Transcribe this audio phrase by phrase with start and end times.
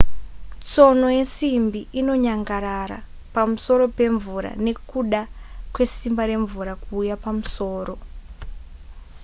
[0.69, 2.99] tsono yesimbi inonyangarara
[3.33, 5.21] pamusoro pemvura nekuda
[5.73, 7.93] kwesimba remvura kuuya pamusoro